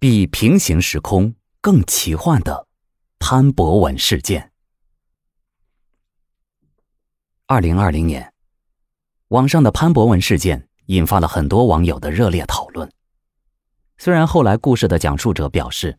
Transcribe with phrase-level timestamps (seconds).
[0.00, 2.66] 比平行时空更奇幻的
[3.18, 4.50] 潘博文事件。
[7.44, 8.32] 二零二零年，
[9.28, 12.90] 网上的潘博文事件引发了很多网友的热烈讨论。
[13.98, 15.98] 虽然后来故事的讲述者表示，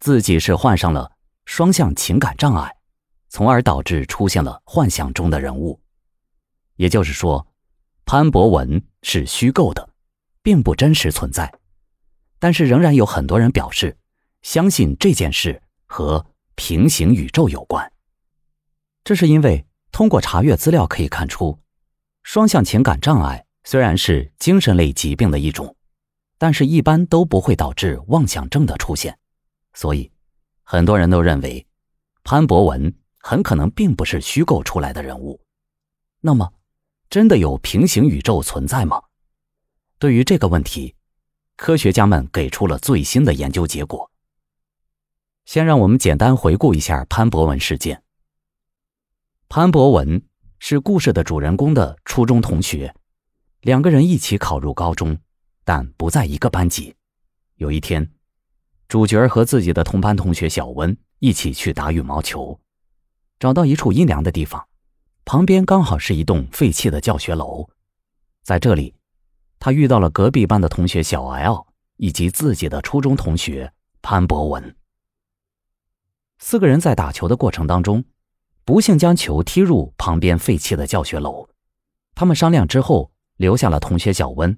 [0.00, 1.12] 自己是患上了
[1.44, 2.76] 双向情感障碍，
[3.28, 5.80] 从而导致出现了幻想中的人物，
[6.74, 7.46] 也就是说，
[8.04, 9.88] 潘博文是虚构的，
[10.42, 11.60] 并不真实存在。
[12.38, 13.96] 但是仍然有很多人表示，
[14.42, 17.92] 相信这件事和平行宇宙有关。
[19.04, 21.58] 这是因为通过查阅资料可以看出，
[22.24, 25.76] 双向情感障碍虽然是精神类疾病的一种，
[26.38, 29.16] 但是一般都不会导致妄想症的出现，
[29.74, 30.10] 所以
[30.64, 31.64] 很多人都认为
[32.24, 35.40] 潘博文很可能并不是虚构出来的人物。
[36.20, 36.52] 那么，
[37.08, 39.00] 真的有平行宇宙存在吗？
[40.00, 40.95] 对于这个问题。
[41.56, 44.10] 科学家们给出了最新的研究结果。
[45.46, 48.02] 先让我们简单回顾一下潘博文事件。
[49.48, 50.22] 潘博文
[50.58, 52.94] 是故事的主人公的初中同学，
[53.60, 55.16] 两个人一起考入高中，
[55.64, 56.94] 但不在一个班级。
[57.54, 58.12] 有一天，
[58.88, 62.60] 主角和自己的同班同学小温一起去打羽毛球，
[63.38, 64.66] 找到一处阴凉的地方，
[65.24, 67.70] 旁边刚好是一栋废弃的教学楼，
[68.42, 68.95] 在这里。
[69.66, 74.76] 他遇到了隔壁班的同学小 L，以及自己的初中同学潘博文。
[76.38, 78.04] 四个人在打球的过程当中，
[78.64, 81.48] 不幸将球踢入旁边废弃的教学楼。
[82.14, 84.56] 他们商量之后，留下了同学小温，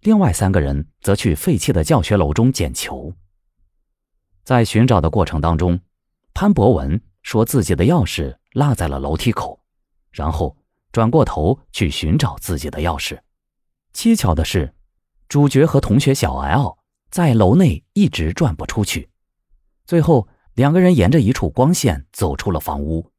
[0.00, 3.14] 另外三个人则去废弃的教学楼中捡球。
[4.42, 5.78] 在寻找的过程当中，
[6.34, 9.60] 潘博文说自己的钥匙落在了楼梯口，
[10.10, 10.56] 然后
[10.90, 13.16] 转过头去寻找自己的钥匙。
[13.98, 14.72] 蹊跷的是，
[15.28, 16.78] 主角和同学小 L
[17.10, 19.10] 在楼内一直转不出去。
[19.86, 23.10] 最后，两个人沿着一处光线走出了房屋。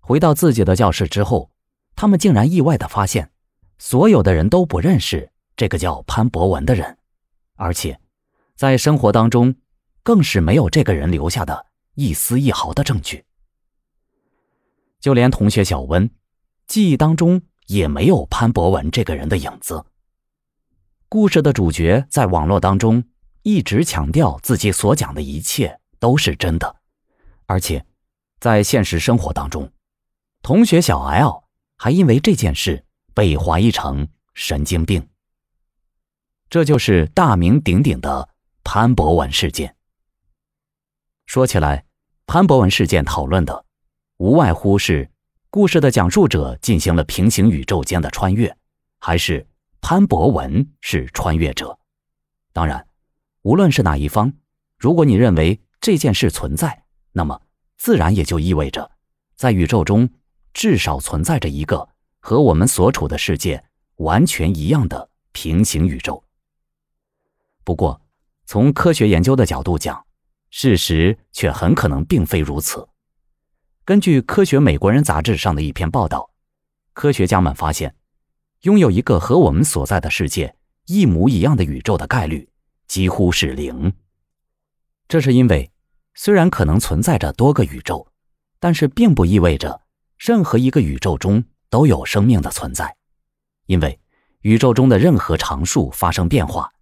[0.00, 1.48] 回到自己的教室之后，
[1.94, 3.30] 他们竟然意外的发现，
[3.78, 6.98] 所有的人都不认识这个叫潘博文的人，
[7.54, 8.00] 而且，
[8.56, 9.54] 在生活当中，
[10.02, 13.24] 更是没有这个人留下的一丝一毫的证据。
[14.98, 16.10] 就连同学小温，
[16.66, 17.42] 记忆当中。
[17.66, 19.84] 也没有潘博文这个人的影子。
[21.08, 23.04] 故事的主角在网络当中
[23.42, 26.76] 一直强调自己所讲的一切都是真的，
[27.46, 27.84] 而且
[28.40, 29.70] 在现实生活当中，
[30.42, 31.44] 同学小 L
[31.76, 32.84] 还因为这件事
[33.14, 35.06] 被怀疑成神经病。
[36.48, 38.28] 这就是大名鼎鼎的
[38.64, 39.76] 潘博文事件。
[41.26, 41.84] 说起来，
[42.26, 43.66] 潘博文事件讨论的
[44.16, 45.11] 无外乎是。
[45.54, 48.56] 故事的讲述者进行了平行宇宙间的穿越，
[48.98, 49.46] 还是
[49.82, 51.78] 潘博文是穿越者？
[52.54, 52.86] 当然，
[53.42, 54.32] 无论是哪一方，
[54.78, 57.38] 如果你认为这件事存在，那么
[57.76, 58.92] 自然也就意味着，
[59.36, 60.08] 在宇宙中
[60.54, 61.86] 至少存在着一个
[62.20, 63.62] 和我们所处的世界
[63.96, 66.24] 完全一样的平行宇宙。
[67.62, 68.00] 不过，
[68.46, 70.06] 从科学研究的角度讲，
[70.48, 72.88] 事实却很可能并非如此。
[73.84, 76.30] 根据《科学美国人》杂志上的一篇报道，
[76.92, 77.96] 科学家们发现，
[78.60, 80.54] 拥有一个和我们所在的世界
[80.86, 82.48] 一模一样的宇宙的概率
[82.86, 83.92] 几乎是零。
[85.08, 85.72] 这是因为，
[86.14, 88.06] 虽然可能存在着多个宇宙，
[88.60, 89.82] 但是并不意味着
[90.16, 92.96] 任何一个宇宙中都有生命的存在。
[93.66, 93.98] 因为
[94.42, 96.72] 宇宙中的任何常数发生变化，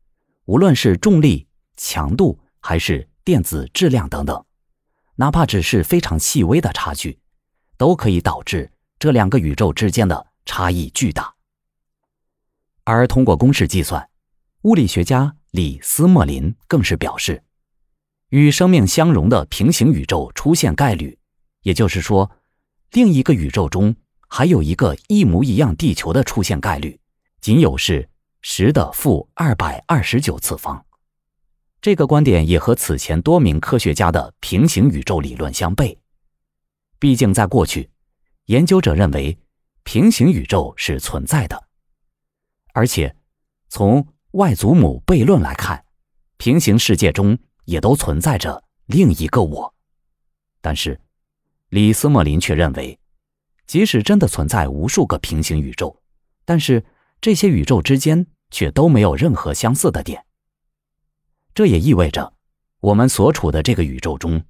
[0.44, 4.44] 无论是重力、强度还是电子质量等等。
[5.16, 7.18] 哪怕只是非常细微的差距，
[7.76, 11.34] 都可以导致这两个宇宙之间的差异巨大。
[12.84, 14.08] 而通过公式计算，
[14.62, 17.42] 物理学家李斯莫林更是表示，
[18.30, 21.18] 与生命相容的平行宇宙出现概率，
[21.62, 22.30] 也就是说，
[22.92, 23.94] 另一个宇宙中
[24.28, 26.98] 还有一个一模一样地球的出现概率，
[27.40, 28.08] 仅有是
[28.40, 30.84] 十的负二百二十九次方。
[31.80, 35.96] 这个观点也和此前多名科学家的平行宇宙理论相悖。
[36.98, 37.88] 毕竟，在过去，
[38.46, 39.38] 研究者认为
[39.82, 41.68] 平行宇宙是存在的，
[42.74, 43.16] 而且
[43.70, 45.82] 从外祖母悖论来看，
[46.36, 49.74] 平行世界中也都存在着另一个我。
[50.60, 51.00] 但是，
[51.70, 52.98] 李斯莫林却认为，
[53.66, 55.98] 即使真的存在无数个平行宇宙，
[56.44, 56.84] 但是
[57.22, 60.22] 这些宇宙之间却都没有任何相似的点。
[61.54, 62.32] 这也意味着，
[62.80, 64.42] 我们所处的这个宇宙中，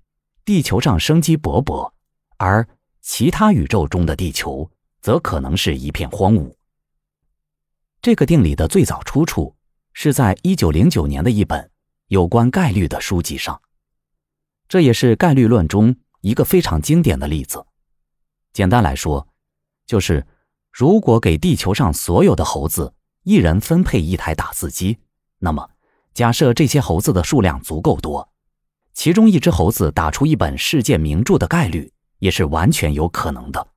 [0.44, 1.93] 地球上生机勃勃，
[2.37, 2.67] 而
[3.00, 4.70] 其他宇宙中的地球
[5.00, 6.55] 则可能是一片荒芜。
[8.02, 9.55] 这个定理的最早出处
[9.93, 11.70] 是在一九零九年的一本
[12.08, 13.61] 有关概率的书籍上。
[14.69, 17.64] 这也是概率论中一个非常经典的例子。
[18.53, 19.26] 简单来说，
[19.87, 20.26] 就是
[20.70, 22.94] 如果给地球上所有的猴子
[23.25, 24.99] 一人分配一台打字机，
[25.38, 25.69] 那么
[26.20, 28.31] 假设这些猴子的数量足够多，
[28.93, 33.69] 其中一只猴子打出一本世界名著的概率也是完全有可能的。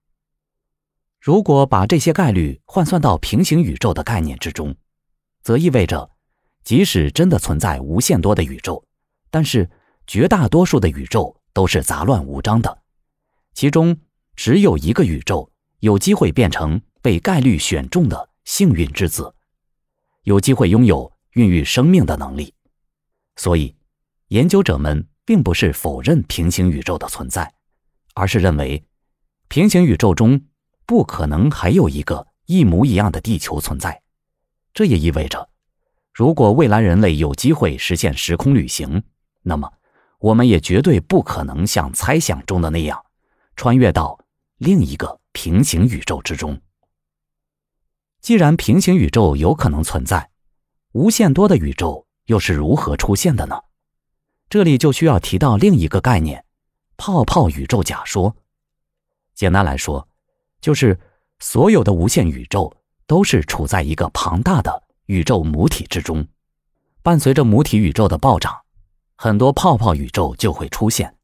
[1.22, 4.76] 如果把这些概率换算到平行宇宙的概念之中，
[5.42, 6.12] 则意味着，
[6.66, 8.84] 即使真的存在无限多的宇宙，
[9.32, 9.70] 但是
[10.06, 12.80] 绝大多数的宇宙都是杂乱无章的，
[13.54, 13.98] 其中
[14.36, 15.50] 只有一个宇宙
[15.80, 19.34] 有机会变成被概率选中的幸运之子，
[20.24, 22.54] 有机会拥有孕育生命的能力。
[23.36, 23.76] 所以，
[24.28, 27.54] 研究者们并不是否认平行宇宙的存在，
[28.14, 28.84] 而是认为
[29.48, 30.42] 平行宇宙中。
[30.86, 34.02] 不可能还有一个一模一样的地球存在，
[34.74, 35.50] 这也意味着，
[36.14, 39.02] 如果未来人类有机会实现时空旅行，
[39.44, 39.72] 那么
[40.20, 43.02] 我们也绝对不可能像猜想中的那样，
[43.56, 44.20] 穿越到
[44.58, 46.62] 另一个平行宇宙之中。
[48.20, 50.32] 既然平行宇宙有可能存在，
[50.94, 53.60] 无限多的宇宙又是如何出现的呢？
[54.50, 56.46] 这里就需要提到另一个概念——
[56.98, 58.36] 泡泡宇宙假说。
[59.36, 60.08] 简单来说。
[60.62, 60.98] 就是
[61.40, 62.74] 所有的无限宇宙
[63.06, 66.26] 都是处在一个庞大的宇宙母体之中，
[67.02, 68.62] 伴随着母体宇宙的暴涨，
[69.18, 71.18] 很多泡泡宇宙就会出现，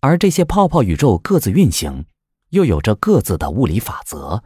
[0.00, 2.06] 而这些泡泡宇宙各自运行，
[2.48, 4.42] 又有着各自的物理法则，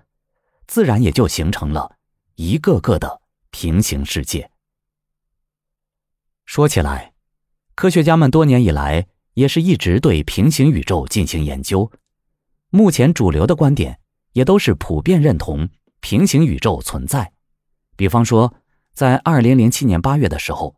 [0.67, 1.97] 自然也就形成了
[2.35, 3.19] 一个个的
[3.50, 4.50] 平行世界。
[6.44, 7.12] 说起来，
[7.75, 11.91] 科学家们多年以来也是一直对平行宇宙进行研究，
[12.70, 14.00] 目前主流的观点。
[14.32, 15.69] 也都是普遍认同
[16.00, 17.32] 平行宇宙存在。
[17.97, 18.55] 比方说，
[18.94, 20.76] 在二零零七年八月的时候，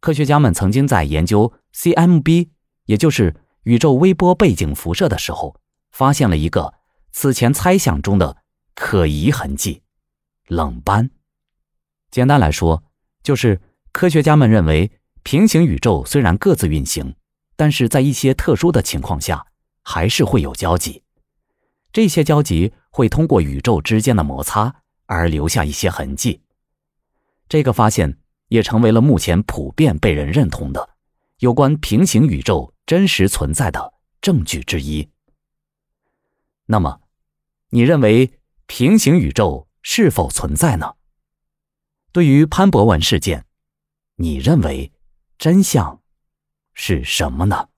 [0.00, 2.48] 科学家们曾经在研究 CMB，
[2.86, 5.60] 也就是宇宙微波背景辐射的时候，
[5.90, 6.72] 发现了一个
[7.12, 8.38] 此前猜想中的
[8.74, 9.82] 可疑痕迹——
[10.48, 11.10] 冷斑。
[12.14, 12.84] 简单来说，
[13.24, 14.92] 就是科学家们认为，
[15.24, 17.16] 平行宇宙虽然各自运行，
[17.56, 19.44] 但是在一些特殊的情况下，
[19.82, 21.02] 还是会有交集。
[21.92, 24.72] 这些交集会通过宇宙之间的摩擦
[25.06, 26.40] 而留下一些痕迹。
[27.48, 28.16] 这个发现
[28.46, 30.90] 也成为了目前普遍被人认同的
[31.40, 35.08] 有关平行宇宙真实存在的证据之一。
[36.66, 37.00] 那么，
[37.70, 40.94] 你认为平行宇宙是否存在呢？
[42.14, 43.44] 对于潘博文事件，
[44.14, 44.92] 你认为
[45.36, 46.00] 真相
[46.72, 47.70] 是什么呢？